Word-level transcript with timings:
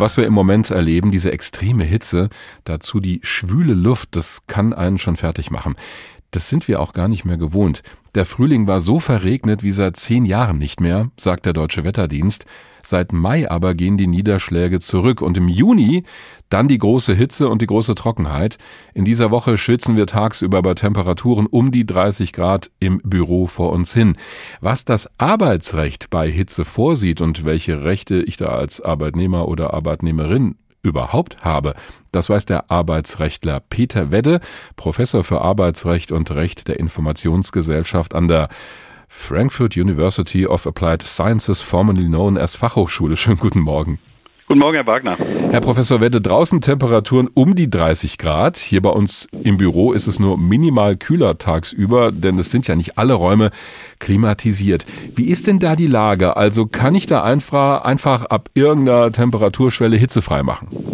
was 0.00 0.16
wir 0.16 0.26
im 0.26 0.32
Moment 0.32 0.70
erleben, 0.70 1.10
diese 1.10 1.32
extreme 1.32 1.84
Hitze, 1.84 2.28
dazu 2.64 3.00
die 3.00 3.20
schwüle 3.22 3.74
Luft, 3.74 4.16
das 4.16 4.40
kann 4.46 4.72
einen 4.72 4.98
schon 4.98 5.16
fertig 5.16 5.50
machen. 5.50 5.76
Das 6.30 6.48
sind 6.48 6.68
wir 6.68 6.80
auch 6.80 6.92
gar 6.92 7.08
nicht 7.08 7.24
mehr 7.24 7.38
gewohnt. 7.38 7.82
Der 8.14 8.24
Frühling 8.24 8.66
war 8.66 8.80
so 8.80 9.00
verregnet 9.00 9.62
wie 9.62 9.72
seit 9.72 9.96
zehn 9.96 10.24
Jahren 10.24 10.58
nicht 10.58 10.80
mehr, 10.80 11.10
sagt 11.18 11.46
der 11.46 11.52
Deutsche 11.52 11.84
Wetterdienst. 11.84 12.44
Seit 12.88 13.12
Mai 13.12 13.50
aber 13.50 13.74
gehen 13.74 13.98
die 13.98 14.06
Niederschläge 14.06 14.80
zurück 14.80 15.20
und 15.20 15.36
im 15.36 15.46
Juni 15.46 16.04
dann 16.48 16.68
die 16.68 16.78
große 16.78 17.12
Hitze 17.12 17.50
und 17.50 17.60
die 17.60 17.66
große 17.66 17.94
Trockenheit. 17.94 18.56
In 18.94 19.04
dieser 19.04 19.30
Woche 19.30 19.58
schwitzen 19.58 19.94
wir 19.98 20.06
tagsüber 20.06 20.62
bei 20.62 20.72
Temperaturen 20.72 21.44
um 21.44 21.70
die 21.70 21.84
30 21.84 22.32
Grad 22.32 22.70
im 22.80 23.02
Büro 23.04 23.44
vor 23.44 23.72
uns 23.72 23.92
hin. 23.92 24.16
Was 24.62 24.86
das 24.86 25.10
Arbeitsrecht 25.18 26.08
bei 26.08 26.30
Hitze 26.30 26.64
vorsieht 26.64 27.20
und 27.20 27.44
welche 27.44 27.84
Rechte 27.84 28.22
ich 28.22 28.38
da 28.38 28.46
als 28.46 28.80
Arbeitnehmer 28.80 29.48
oder 29.48 29.74
Arbeitnehmerin 29.74 30.54
überhaupt 30.80 31.44
habe. 31.44 31.74
Das 32.10 32.30
weiß 32.30 32.46
der 32.46 32.70
Arbeitsrechtler 32.70 33.60
Peter 33.68 34.12
Wedde, 34.12 34.40
Professor 34.76 35.24
für 35.24 35.42
Arbeitsrecht 35.42 36.10
und 36.10 36.30
Recht 36.30 36.68
der 36.68 36.80
Informationsgesellschaft 36.80 38.14
an 38.14 38.28
der 38.28 38.48
Frankfurt 39.08 39.76
University 39.76 40.46
of 40.46 40.66
Applied 40.66 41.02
Sciences, 41.02 41.60
formerly 41.60 42.06
known 42.06 42.36
as 42.36 42.54
Fachhochschule. 42.54 43.16
Schönen 43.16 43.38
guten 43.38 43.60
Morgen. 43.60 43.98
Guten 44.48 44.60
Morgen, 44.60 44.76
Herr 44.76 44.86
Wagner. 44.86 45.16
Herr 45.50 45.60
Professor 45.60 46.00
Wedde, 46.00 46.22
draußen 46.22 46.62
Temperaturen 46.62 47.28
um 47.34 47.54
die 47.54 47.68
30 47.68 48.16
Grad. 48.16 48.56
Hier 48.56 48.80
bei 48.80 48.88
uns 48.88 49.28
im 49.42 49.58
Büro 49.58 49.92
ist 49.92 50.06
es 50.06 50.18
nur 50.18 50.38
minimal 50.38 50.96
kühler 50.96 51.36
tagsüber, 51.36 52.12
denn 52.12 52.38
es 52.38 52.50
sind 52.50 52.66
ja 52.66 52.74
nicht 52.74 52.96
alle 52.96 53.12
Räume 53.12 53.50
klimatisiert. 53.98 54.86
Wie 55.14 55.26
ist 55.26 55.48
denn 55.48 55.58
da 55.58 55.76
die 55.76 55.86
Lage? 55.86 56.38
Also 56.38 56.64
kann 56.64 56.94
ich 56.94 57.04
da 57.04 57.22
einfach, 57.22 57.82
einfach 57.82 58.24
ab 58.24 58.48
irgendeiner 58.54 59.12
Temperaturschwelle 59.12 59.98
hitzefrei 59.98 60.42
machen? 60.42 60.87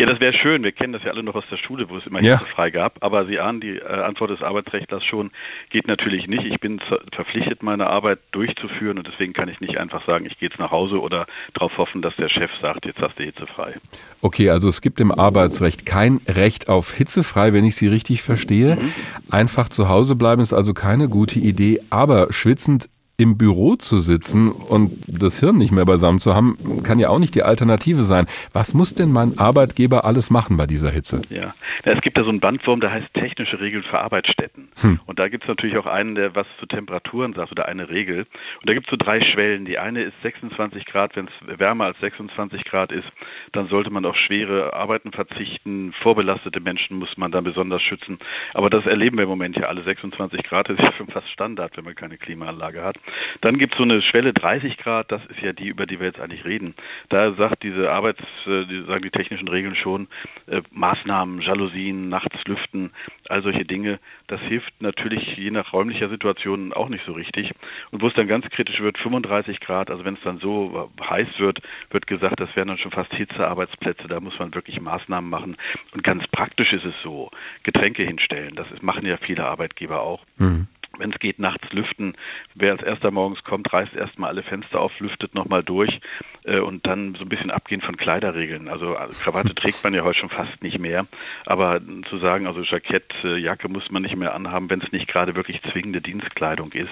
Ja, 0.00 0.06
das 0.06 0.18
wäre 0.18 0.32
schön. 0.32 0.62
Wir 0.62 0.72
kennen 0.72 0.94
das 0.94 1.02
ja 1.02 1.10
alle 1.10 1.22
noch 1.22 1.34
aus 1.34 1.44
der 1.50 1.58
Schule, 1.58 1.90
wo 1.90 1.98
es 1.98 2.06
immer 2.06 2.22
ja. 2.22 2.38
frei 2.38 2.70
gab. 2.70 3.04
Aber 3.04 3.26
Sie 3.26 3.38
ahnen, 3.38 3.60
die 3.60 3.76
äh, 3.76 3.84
Antwort 3.84 4.30
des 4.30 4.40
Arbeitsrechtlers 4.40 5.04
schon, 5.04 5.30
geht 5.68 5.86
natürlich 5.88 6.26
nicht. 6.26 6.42
Ich 6.46 6.58
bin 6.58 6.80
verpflichtet, 7.12 7.62
meine 7.62 7.86
Arbeit 7.86 8.18
durchzuführen 8.30 8.96
und 8.96 9.06
deswegen 9.06 9.34
kann 9.34 9.50
ich 9.50 9.60
nicht 9.60 9.76
einfach 9.76 10.06
sagen, 10.06 10.24
ich 10.24 10.38
gehe 10.38 10.48
jetzt 10.48 10.58
nach 10.58 10.70
Hause 10.70 11.02
oder 11.02 11.26
darauf 11.52 11.76
hoffen, 11.76 12.00
dass 12.00 12.16
der 12.16 12.30
Chef 12.30 12.50
sagt, 12.62 12.86
jetzt 12.86 12.98
hast 12.98 13.18
du 13.18 13.24
Hitze 13.24 13.46
frei. 13.46 13.74
Okay, 14.22 14.48
also 14.48 14.70
es 14.70 14.80
gibt 14.80 15.02
im 15.02 15.12
Arbeitsrecht 15.12 15.84
kein 15.84 16.22
Recht 16.26 16.70
auf 16.70 16.94
hitzefrei, 16.94 17.52
wenn 17.52 17.66
ich 17.66 17.76
Sie 17.76 17.88
richtig 17.88 18.22
verstehe. 18.22 18.76
Mhm. 18.76 18.92
Einfach 19.30 19.68
zu 19.68 19.90
Hause 19.90 20.16
bleiben 20.16 20.40
ist 20.40 20.54
also 20.54 20.72
keine 20.72 21.10
gute 21.10 21.38
Idee, 21.38 21.78
aber 21.90 22.32
schwitzend 22.32 22.88
im 23.20 23.36
Büro 23.36 23.76
zu 23.76 23.98
sitzen 23.98 24.50
und 24.50 24.92
das 25.06 25.40
Hirn 25.40 25.58
nicht 25.58 25.72
mehr 25.72 25.84
beisammen 25.84 26.18
zu 26.18 26.34
haben, 26.34 26.82
kann 26.82 26.98
ja 26.98 27.10
auch 27.10 27.18
nicht 27.18 27.34
die 27.34 27.42
Alternative 27.42 28.00
sein. 28.00 28.24
Was 28.54 28.72
muss 28.72 28.94
denn 28.94 29.12
mein 29.12 29.36
Arbeitgeber 29.38 30.06
alles 30.06 30.30
machen 30.30 30.56
bei 30.56 30.66
dieser 30.66 30.90
Hitze? 30.90 31.20
Ja, 31.28 31.52
es 31.84 32.00
gibt 32.00 32.16
da 32.16 32.24
so 32.24 32.30
einen 32.30 32.40
Bandwurm, 32.40 32.80
der 32.80 32.92
heißt 32.92 33.12
technische 33.12 33.60
Regeln 33.60 33.82
für 33.82 34.00
Arbeitsstätten. 34.00 34.68
Hm. 34.80 35.00
Und 35.06 35.18
da 35.18 35.28
gibt 35.28 35.44
es 35.44 35.48
natürlich 35.48 35.76
auch 35.76 35.86
einen, 35.86 36.14
der 36.14 36.34
was 36.34 36.46
zu 36.58 36.66
Temperaturen 36.66 37.34
sagt 37.34 37.52
oder 37.52 37.66
eine 37.66 37.88
Regel. 37.90 38.20
Und 38.20 38.68
da 38.68 38.72
gibt 38.72 38.86
es 38.86 38.90
so 38.90 38.96
drei 38.96 39.20
Schwellen. 39.20 39.64
Die 39.64 39.78
eine 39.78 40.02
ist 40.02 40.14
26 40.22 40.86
Grad. 40.86 41.16
Wenn 41.16 41.26
es 41.26 41.58
wärmer 41.58 41.86
als 41.86 41.98
26 42.00 42.64
Grad 42.64 42.92
ist, 42.92 43.08
dann 43.52 43.68
sollte 43.68 43.90
man 43.90 44.04
auf 44.04 44.16
schwere 44.16 44.72
Arbeiten 44.72 45.12
verzichten. 45.12 45.92
Vorbelastete 46.02 46.60
Menschen 46.60 46.98
muss 46.98 47.16
man 47.16 47.32
dann 47.32 47.44
besonders 47.44 47.82
schützen. 47.82 48.18
Aber 48.54 48.70
das 48.70 48.86
erleben 48.86 49.16
wir 49.16 49.24
im 49.24 49.30
Moment 49.30 49.56
ja 49.56 49.64
alle. 49.64 49.82
26 49.82 50.42
Grad 50.44 50.68
ist 50.70 50.80
ja 50.80 50.92
schon 50.92 51.08
fast 51.08 51.28
Standard, 51.30 51.76
wenn 51.76 51.84
man 51.84 51.94
keine 51.94 52.16
Klimaanlage 52.16 52.82
hat. 52.82 52.96
Dann 53.40 53.58
gibt 53.58 53.74
es 53.74 53.78
so 53.78 53.84
eine 53.84 54.02
Schwelle 54.02 54.32
30 54.32 54.76
Grad, 54.78 55.10
das 55.12 55.24
ist 55.26 55.40
ja 55.40 55.52
die, 55.52 55.68
über 55.68 55.86
die 55.86 55.98
wir 55.98 56.06
jetzt 56.06 56.20
eigentlich 56.20 56.44
reden. 56.44 56.74
Da 57.08 57.32
sagt 57.34 57.62
diese 57.62 57.90
Arbeits, 57.90 58.20
äh, 58.46 58.64
die 58.66 58.82
sagen 58.86 59.02
die 59.02 59.10
technischen 59.10 59.48
Regeln 59.48 59.76
schon, 59.76 60.08
äh, 60.46 60.62
Maßnahmen, 60.70 61.40
Jalousien, 61.42 62.08
nachts 62.08 62.36
lüften, 62.46 62.90
all 63.28 63.42
solche 63.42 63.64
Dinge, 63.64 63.98
das 64.26 64.40
hilft 64.42 64.80
natürlich 64.80 65.36
je 65.36 65.50
nach 65.50 65.72
räumlicher 65.72 66.08
Situation 66.08 66.72
auch 66.72 66.88
nicht 66.88 67.04
so 67.04 67.12
richtig. 67.12 67.50
Und 67.90 68.02
wo 68.02 68.08
es 68.08 68.14
dann 68.14 68.28
ganz 68.28 68.48
kritisch 68.50 68.80
wird, 68.80 68.98
35 68.98 69.60
Grad, 69.60 69.90
also 69.90 70.04
wenn 70.04 70.14
es 70.14 70.22
dann 70.22 70.38
so 70.38 70.90
heiß 71.00 71.28
wird, 71.38 71.60
wird 71.90 72.06
gesagt, 72.06 72.40
das 72.40 72.54
wären 72.56 72.68
dann 72.68 72.78
schon 72.78 72.92
fast 72.92 73.12
Hitzearbeitsplätze, 73.14 74.08
da 74.08 74.20
muss 74.20 74.38
man 74.38 74.54
wirklich 74.54 74.80
Maßnahmen 74.80 75.28
machen. 75.28 75.56
Und 75.92 76.02
ganz 76.02 76.26
praktisch 76.28 76.72
ist 76.72 76.84
es 76.84 76.94
so, 77.02 77.30
Getränke 77.62 78.02
hinstellen, 78.02 78.54
das 78.54 78.66
machen 78.82 79.06
ja 79.06 79.16
viele 79.16 79.44
Arbeitgeber 79.44 80.00
auch. 80.00 80.24
Mhm 80.38 80.68
wenn 81.00 81.12
es 81.12 81.18
geht, 81.18 81.38
nachts 81.38 81.72
lüften. 81.72 82.14
Wer 82.54 82.72
als 82.72 82.82
erster 82.82 83.10
morgens 83.10 83.42
kommt, 83.44 83.72
reißt 83.72 83.94
erstmal 83.94 84.30
alle 84.30 84.42
Fenster 84.42 84.80
auf, 84.80 84.92
lüftet 85.00 85.34
nochmal 85.34 85.62
durch 85.62 86.00
äh, 86.44 86.60
und 86.60 86.86
dann 86.86 87.14
so 87.14 87.22
ein 87.22 87.28
bisschen 87.28 87.50
abgehen 87.50 87.80
von 87.80 87.96
Kleiderregeln. 87.96 88.68
Also 88.68 88.94
äh, 88.94 89.08
Krawatte 89.22 89.54
trägt 89.54 89.82
man 89.82 89.94
ja 89.94 90.02
heute 90.02 90.20
schon 90.20 90.30
fast 90.30 90.62
nicht 90.62 90.78
mehr, 90.78 91.06
aber 91.46 91.80
zu 92.08 92.18
sagen, 92.18 92.46
also 92.46 92.62
Jackett, 92.62 93.12
äh, 93.24 93.36
Jacke 93.38 93.68
muss 93.68 93.90
man 93.90 94.02
nicht 94.02 94.16
mehr 94.16 94.34
anhaben, 94.34 94.70
wenn 94.70 94.80
es 94.80 94.92
nicht 94.92 95.08
gerade 95.08 95.34
wirklich 95.34 95.60
zwingende 95.72 96.00
Dienstkleidung 96.00 96.72
ist. 96.72 96.90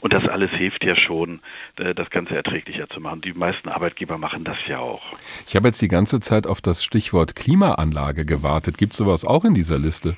Und 0.00 0.12
das 0.12 0.26
alles 0.28 0.50
hilft 0.50 0.84
ja 0.84 0.96
schon, 0.96 1.40
äh, 1.76 1.94
das 1.94 2.10
Ganze 2.10 2.34
erträglicher 2.34 2.88
zu 2.88 3.00
machen. 3.00 3.20
Die 3.20 3.32
meisten 3.32 3.68
Arbeitgeber 3.68 4.18
machen 4.18 4.44
das 4.44 4.56
ja 4.66 4.78
auch. 4.78 5.02
Ich 5.46 5.54
habe 5.56 5.68
jetzt 5.68 5.80
die 5.82 5.88
ganze 5.88 6.20
Zeit 6.20 6.46
auf 6.46 6.60
das 6.60 6.82
Stichwort 6.82 7.36
Klimaanlage 7.36 8.24
gewartet. 8.24 8.78
Gibt 8.78 8.92
es 8.92 8.98
sowas 8.98 9.24
auch 9.24 9.44
in 9.44 9.54
dieser 9.54 9.78
Liste? 9.78 10.16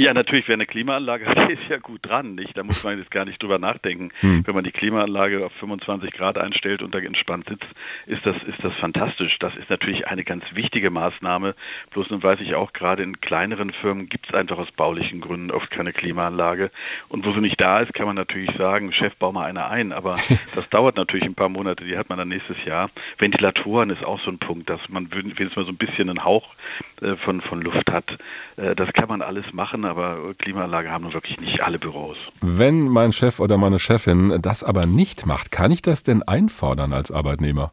Ja, 0.00 0.14
natürlich, 0.14 0.48
wer 0.48 0.54
eine 0.54 0.64
Klimaanlage 0.64 1.26
hat, 1.26 1.36
ist 1.50 1.68
ja 1.68 1.76
gut 1.76 2.00
dran, 2.08 2.34
nicht? 2.34 2.56
Da 2.56 2.62
muss 2.62 2.82
man 2.84 2.96
jetzt 2.96 3.10
gar 3.10 3.26
nicht 3.26 3.42
drüber 3.42 3.58
nachdenken. 3.58 4.08
Hm. 4.20 4.46
Wenn 4.46 4.54
man 4.54 4.64
die 4.64 4.70
Klimaanlage 4.70 5.44
auf 5.44 5.52
25 5.60 6.12
Grad 6.12 6.38
einstellt 6.38 6.80
und 6.80 6.94
da 6.94 7.00
entspannt 7.00 7.46
sitzt, 7.50 7.66
ist 8.06 8.24
das, 8.24 8.34
ist 8.44 8.64
das 8.64 8.72
fantastisch. 8.76 9.36
Das 9.40 9.54
ist 9.56 9.68
natürlich 9.68 10.08
eine 10.08 10.24
ganz 10.24 10.42
wichtige 10.54 10.88
Maßnahme. 10.88 11.54
Bloß 11.90 12.08
nun 12.08 12.22
weiß 12.22 12.40
ich 12.40 12.54
auch, 12.54 12.72
gerade 12.72 13.02
in 13.02 13.20
kleineren 13.20 13.72
Firmen 13.72 14.08
gibt 14.08 14.26
es 14.26 14.34
einfach 14.34 14.56
aus 14.56 14.70
baulichen 14.72 15.20
Gründen 15.20 15.50
oft 15.50 15.70
keine 15.70 15.92
Klimaanlage. 15.92 16.70
Und 17.10 17.26
wo 17.26 17.34
sie 17.34 17.42
nicht 17.42 17.60
da 17.60 17.80
ist, 17.80 17.92
kann 17.92 18.06
man 18.06 18.16
natürlich 18.16 18.56
sagen, 18.56 18.94
Chef, 18.94 19.14
bau 19.16 19.32
mal 19.32 19.44
eine 19.44 19.68
ein. 19.68 19.92
Aber 19.92 20.16
das 20.54 20.66
dauert 20.70 20.96
natürlich 20.96 21.26
ein 21.26 21.34
paar 21.34 21.50
Monate, 21.50 21.84
die 21.84 21.98
hat 21.98 22.08
man 22.08 22.16
dann 22.16 22.28
nächstes 22.28 22.56
Jahr. 22.64 22.88
Ventilatoren 23.18 23.90
ist 23.90 24.02
auch 24.02 24.20
so 24.20 24.30
ein 24.30 24.38
Punkt, 24.38 24.70
dass 24.70 24.80
man 24.88 25.12
wenigstens 25.12 25.56
mal 25.56 25.66
so 25.66 25.72
ein 25.72 25.76
bisschen 25.76 26.08
einen 26.08 26.24
Hauch 26.24 26.54
äh, 27.02 27.16
von, 27.16 27.42
von 27.42 27.60
Luft 27.60 27.90
hat. 27.90 28.16
Äh, 28.56 28.74
das 28.74 28.90
kann 28.94 29.10
man 29.10 29.20
alles 29.20 29.44
machen, 29.52 29.89
aber 29.90 30.34
Klimaanlage 30.38 30.90
haben 30.90 31.04
nun 31.04 31.12
wirklich 31.12 31.38
nicht 31.40 31.62
alle 31.62 31.78
Büros. 31.78 32.16
Wenn 32.40 32.88
mein 32.88 33.12
Chef 33.12 33.40
oder 33.40 33.58
meine 33.58 33.78
Chefin 33.78 34.38
das 34.40 34.64
aber 34.64 34.86
nicht 34.86 35.26
macht, 35.26 35.50
kann 35.50 35.70
ich 35.70 35.82
das 35.82 36.02
denn 36.02 36.22
einfordern 36.22 36.92
als 36.92 37.10
Arbeitnehmer? 37.10 37.72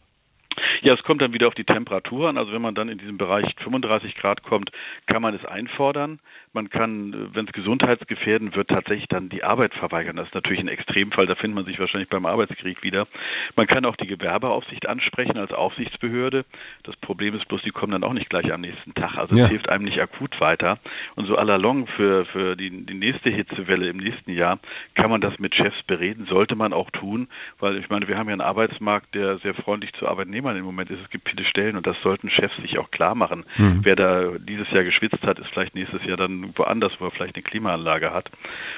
Ja, 0.82 0.94
es 0.94 1.04
kommt 1.04 1.22
dann 1.22 1.34
wieder 1.34 1.48
auf 1.48 1.56
die 1.56 1.64
Temperatur 1.64 2.30
an. 2.30 2.38
Also 2.38 2.52
wenn 2.54 2.62
man 2.62 2.76
dann 2.76 2.90
in 2.90 2.98
diesem 2.98 3.18
Bereich 3.18 3.46
35 3.64 4.16
Grad 4.16 4.44
kommt, 4.44 4.72
kann 5.06 5.22
man 5.22 5.34
es 5.34 5.46
einfordern. 5.46 6.20
Man 6.54 6.70
kann, 6.70 7.30
wenn 7.34 7.46
es 7.46 7.52
gesundheitsgefährden 7.52 8.56
wird, 8.56 8.70
tatsächlich 8.70 9.08
dann 9.08 9.30
die 9.30 9.44
Arbeit 9.44 9.74
verweigern. 9.76 10.16
Das 10.16 10.28
ist 10.28 10.34
natürlich 10.34 10.60
ein 10.60 10.68
Extremfall, 10.68 11.28
da 11.28 11.36
findet 11.36 11.56
man 11.56 11.66
sich 11.66 11.80
wahrscheinlich 11.80 12.10
beim 12.10 12.26
Arbeitskrieg 12.26 12.84
wieder. 12.84 13.08
Man 13.56 13.68
kann 13.68 13.86
auch 13.86 13.96
die 13.96 14.08
Gewerbeaufsicht 14.08 14.88
ansprechen 14.88 15.38
als 15.38 15.52
Aufsichtsbehörde. 15.52 16.46
Das 16.84 16.96
Problem 16.98 17.36
ist 17.36 17.48
bloß, 17.48 17.62
die 17.64 17.72
kommen 17.72 17.92
dann 17.92 18.04
auch 18.04 18.14
nicht 18.14 18.30
gleich 18.30 18.52
am 18.52 18.62
nächsten 18.62 18.94
Tag. 18.94 19.18
Also 19.18 19.36
es 19.36 19.42
ja. 19.42 19.48
hilft 19.48 19.70
einem 19.70 19.86
nicht 19.86 20.00
akut 20.00 20.40
weiter. 20.40 20.80
Und 21.16 21.28
so 21.28 21.38
à 21.38 21.44
la 21.44 21.58
longue 21.58 21.88
für, 21.96 22.26
für 22.26 22.56
die, 22.56 22.86
die 22.86 22.94
nächste 22.94 23.30
Hitzewelle 23.30 23.90
im 23.90 23.98
nächsten 23.98 24.32
Jahr 24.32 24.60
kann 24.96 25.10
man 25.10 25.22
das 25.22 25.38
mit 25.40 25.54
Chefs 25.56 25.82
bereden, 25.84 26.26
sollte 26.26 26.56
man 26.56 26.74
auch 26.74 26.90
tun, 26.92 27.28
weil 27.60 27.78
ich 27.78 27.90
meine, 27.90 28.08
wir 28.08 28.18
haben 28.18 28.28
ja 28.28 28.34
einen 28.34 28.42
Arbeitsmarkt, 28.42 29.14
der 29.14 29.38
sehr 29.40 29.54
freundlich 29.54 29.94
zu 29.94 30.08
Arbeitnehmern 30.08 30.58
im 30.58 30.67
Moment 30.68 30.90
ist. 30.92 31.00
Es 31.04 31.10
gibt 31.10 31.30
viele 31.30 31.46
Stellen 31.46 31.76
und 31.76 31.88
das 31.88 31.96
sollten 32.04 32.30
Chefs 32.30 32.56
sich 32.62 32.78
auch 32.78 32.92
klar 32.92 33.16
machen. 33.16 33.46
Mhm. 33.58 33.80
Wer 33.84 33.96
da 33.96 34.32
dieses 34.40 34.70
Jahr 34.72 34.84
geschwitzt 34.84 35.22
hat, 35.24 35.40
ist 35.40 35.48
vielleicht 35.50 35.76
nächstes 35.76 36.04
Jahr 36.06 36.18
dann 36.18 36.54
woanders, 36.56 36.92
wo 37.00 37.06
er 37.06 37.12
vielleicht 37.12 37.36
eine 37.36 37.44
Klimaanlage 37.44 38.12
hat. 38.12 38.30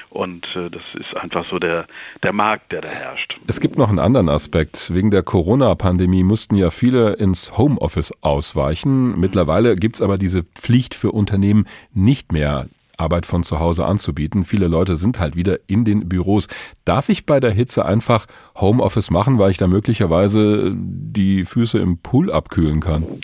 Und 0.08 0.46
äh, 0.56 0.70
das 0.70 0.82
ist 0.94 1.16
einfach 1.16 1.44
so 1.50 1.58
der, 1.58 1.86
der 2.22 2.32
Markt, 2.32 2.72
der 2.72 2.80
da 2.80 2.88
herrscht. 2.88 3.38
Es 3.46 3.60
gibt 3.60 3.76
noch 3.76 3.88
einen 3.88 3.98
anderen 3.98 4.28
Aspekt. 4.28 4.94
Wegen 4.94 5.10
der 5.10 5.22
Corona-Pandemie 5.22 6.24
mussten 6.24 6.56
ja 6.56 6.70
viele 6.70 7.14
ins 7.14 7.56
Homeoffice 7.58 8.12
ausweichen. 8.22 9.18
Mittlerweile 9.18 9.76
gibt 9.76 9.96
es 9.96 10.02
aber 10.02 10.18
diese 10.18 10.44
Pflicht 10.44 10.94
für 10.94 11.12
Unternehmen 11.12 11.66
nicht 11.92 12.32
mehr. 12.32 12.66
Arbeit 13.00 13.26
von 13.26 13.42
zu 13.42 13.58
Hause 13.58 13.86
anzubieten. 13.86 14.44
Viele 14.44 14.68
Leute 14.68 14.96
sind 14.96 15.18
halt 15.18 15.34
wieder 15.34 15.58
in 15.66 15.84
den 15.84 16.08
Büros. 16.08 16.48
Darf 16.84 17.08
ich 17.08 17.26
bei 17.26 17.40
der 17.40 17.50
Hitze 17.50 17.84
einfach 17.84 18.26
Homeoffice 18.54 19.10
machen, 19.10 19.38
weil 19.38 19.50
ich 19.50 19.58
da 19.58 19.66
möglicherweise 19.66 20.72
die 20.76 21.44
Füße 21.44 21.78
im 21.78 22.02
Pool 22.02 22.30
abkühlen 22.30 22.80
kann? 22.80 23.20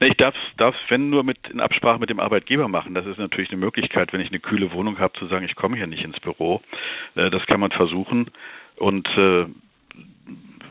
Ich 0.00 0.16
darf 0.16 0.34
es, 0.58 0.90
wenn 0.90 1.10
nur 1.10 1.24
mit 1.24 1.38
in 1.50 1.60
Absprache 1.60 1.98
mit 1.98 2.10
dem 2.10 2.20
Arbeitgeber 2.20 2.68
machen. 2.68 2.94
Das 2.94 3.06
ist 3.06 3.18
natürlich 3.18 3.50
eine 3.50 3.60
Möglichkeit, 3.60 4.12
wenn 4.12 4.20
ich 4.20 4.28
eine 4.28 4.40
kühle 4.40 4.72
Wohnung 4.72 4.98
habe, 4.98 5.12
zu 5.18 5.26
sagen, 5.26 5.44
ich 5.44 5.56
komme 5.56 5.76
hier 5.76 5.86
nicht 5.86 6.04
ins 6.04 6.18
Büro. 6.20 6.60
Äh, 7.14 7.30
das 7.30 7.46
kann 7.46 7.60
man 7.60 7.70
versuchen. 7.70 8.30
Und 8.76 9.06
äh, 9.16 9.46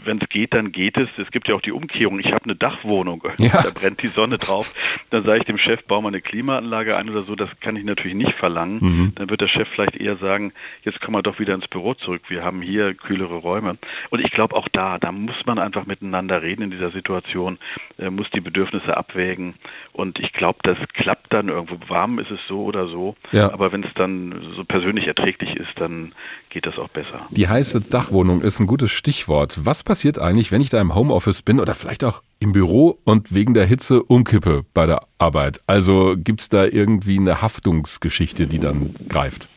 wenn 0.05 0.19
es 0.21 0.29
geht, 0.29 0.53
dann 0.53 0.71
geht 0.71 0.97
es. 0.97 1.09
Es 1.17 1.29
gibt 1.31 1.47
ja 1.47 1.55
auch 1.55 1.61
die 1.61 1.71
Umkehrung. 1.71 2.19
Ich 2.19 2.31
habe 2.31 2.43
eine 2.45 2.55
Dachwohnung, 2.55 3.23
ja. 3.39 3.61
da 3.61 3.69
brennt 3.73 4.01
die 4.01 4.07
Sonne 4.07 4.37
drauf. 4.37 4.73
Dann 5.09 5.23
sage 5.23 5.39
ich 5.39 5.45
dem 5.45 5.57
Chef, 5.57 5.83
bau 5.85 6.01
mal 6.01 6.09
eine 6.09 6.21
Klimaanlage 6.21 6.97
ein 6.97 7.09
oder 7.09 7.21
so. 7.21 7.35
Das 7.35 7.49
kann 7.61 7.75
ich 7.75 7.83
natürlich 7.83 8.15
nicht 8.15 8.33
verlangen. 8.35 8.79
Mhm. 8.81 9.11
Dann 9.15 9.29
wird 9.29 9.41
der 9.41 9.47
Chef 9.47 9.67
vielleicht 9.73 9.95
eher 9.95 10.17
sagen, 10.17 10.53
jetzt 10.83 11.01
kommen 11.01 11.17
wir 11.17 11.23
doch 11.23 11.39
wieder 11.39 11.53
ins 11.55 11.67
Büro 11.67 11.93
zurück. 11.93 12.23
Wir 12.27 12.43
haben 12.43 12.61
hier 12.61 12.93
kühlere 12.93 13.35
Räume. 13.35 13.77
Und 14.09 14.19
ich 14.19 14.31
glaube 14.31 14.55
auch 14.55 14.67
da, 14.71 14.97
da 14.97 15.11
muss 15.11 15.35
man 15.45 15.59
einfach 15.59 15.85
miteinander 15.85 16.41
reden 16.41 16.63
in 16.63 16.71
dieser 16.71 16.91
Situation, 16.91 17.57
äh, 17.97 18.09
muss 18.09 18.29
die 18.31 18.41
Bedürfnisse 18.41 18.95
abwägen. 18.95 19.55
Und 19.93 20.19
ich 20.19 20.31
glaube, 20.33 20.59
das 20.63 20.77
klappt 20.93 21.33
dann 21.33 21.49
irgendwo. 21.49 21.77
Warm 21.89 22.19
ist 22.19 22.31
es 22.31 22.39
so 22.47 22.63
oder 22.63 22.87
so. 22.87 23.15
Ja. 23.31 23.51
Aber 23.51 23.71
wenn 23.71 23.83
es 23.83 23.93
dann 23.95 24.53
so 24.55 24.63
persönlich 24.63 25.07
erträglich 25.07 25.55
ist, 25.55 25.69
dann 25.75 26.13
geht 26.49 26.65
das 26.65 26.77
auch 26.77 26.89
besser. 26.89 27.27
Die 27.31 27.47
heiße 27.47 27.81
Dachwohnung 27.81 28.41
ist 28.41 28.59
ein 28.59 28.67
gutes 28.67 28.91
Stichwort. 28.91 29.59
Was 29.63 29.83
passiert 29.89 30.19
eigentlich, 30.19 30.51
wenn 30.51 30.62
ich 30.62 30.69
da 30.69 30.80
im 30.80 30.94
Homeoffice 30.94 31.41
bin 31.41 31.59
oder 31.59 31.74
vielleicht 31.74 32.03
auch 32.03 32.21
im 32.39 32.51
Büro 32.51 33.00
und 33.06 33.33
wegen 33.33 33.56
der 33.56 33.65
Hitze 33.65 34.03
umkippe 34.03 34.62
bei 34.75 34.86
der 34.86 35.01
Arbeit? 35.18 35.62
Also 35.65 36.13
gibt 36.15 36.41
es 36.41 36.50
da 36.50 36.63
irgendwie 36.63 37.18
eine 37.18 37.41
Haftungsgeschichte, 37.41 38.45
die 38.45 38.59
dann 38.59 38.94
greift? 39.09 39.50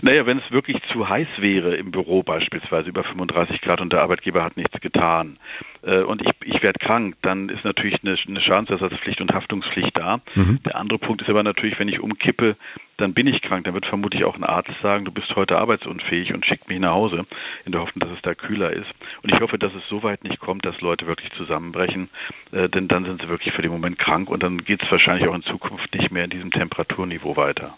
Naja, 0.00 0.24
wenn 0.24 0.38
es 0.38 0.50
wirklich 0.50 0.80
zu 0.92 1.08
heiß 1.08 1.28
wäre 1.38 1.74
im 1.76 1.90
Büro 1.90 2.22
beispielsweise 2.22 2.88
über 2.88 3.02
35 3.02 3.60
Grad 3.60 3.80
und 3.80 3.92
der 3.92 4.02
Arbeitgeber 4.02 4.44
hat 4.44 4.56
nichts 4.56 4.80
getan 4.80 5.38
äh, 5.82 6.02
und 6.02 6.22
ich, 6.22 6.30
ich 6.44 6.62
werde 6.62 6.78
krank, 6.78 7.16
dann 7.22 7.48
ist 7.48 7.64
natürlich 7.64 7.98
eine, 8.02 8.16
eine 8.26 8.40
Schadensersatzpflicht 8.40 9.20
und 9.20 9.32
Haftungspflicht 9.32 9.96
da. 9.98 10.20
Mhm. 10.34 10.60
Der 10.64 10.76
andere 10.76 10.98
Punkt 10.98 11.22
ist 11.22 11.28
aber 11.28 11.42
natürlich, 11.42 11.78
wenn 11.78 11.88
ich 11.88 12.00
umkippe, 12.00 12.56
dann 12.96 13.14
bin 13.14 13.26
ich 13.26 13.42
krank. 13.42 13.64
Dann 13.64 13.74
wird 13.74 13.86
vermutlich 13.86 14.24
auch 14.24 14.36
ein 14.36 14.44
Arzt 14.44 14.70
sagen, 14.82 15.04
du 15.04 15.12
bist 15.12 15.34
heute 15.36 15.58
arbeitsunfähig 15.58 16.34
und 16.34 16.46
schickt 16.46 16.68
mich 16.68 16.80
nach 16.80 16.94
Hause, 16.94 17.24
in 17.64 17.72
der 17.72 17.80
Hoffnung, 17.80 18.00
dass 18.00 18.16
es 18.16 18.22
da 18.22 18.34
kühler 18.34 18.72
ist. 18.72 18.90
Und 19.22 19.32
ich 19.32 19.40
hoffe, 19.40 19.58
dass 19.58 19.72
es 19.74 19.86
so 19.88 20.02
weit 20.02 20.24
nicht 20.24 20.40
kommt, 20.40 20.64
dass 20.66 20.80
Leute 20.80 21.06
wirklich 21.06 21.30
zusammenbrechen, 21.32 22.10
äh, 22.50 22.68
denn 22.68 22.88
dann 22.88 23.04
sind 23.04 23.22
sie 23.22 23.28
wirklich 23.28 23.54
für 23.54 23.62
den 23.62 23.70
Moment 23.70 23.98
krank 23.98 24.28
und 24.28 24.42
dann 24.42 24.58
geht 24.64 24.82
es 24.82 24.90
wahrscheinlich 24.90 25.28
auch 25.28 25.34
in 25.34 25.42
Zukunft 25.42 25.94
nicht 25.94 26.10
mehr 26.10 26.24
in 26.24 26.30
diesem 26.30 26.50
Temperaturniveau 26.50 27.36
weiter. 27.36 27.76